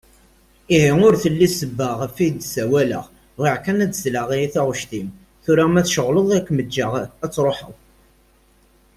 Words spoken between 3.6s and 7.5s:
kan ad d-sleɣ i taɣect-im. Tura ma tceɣleḍ ad kem-ǧǧeɣ ad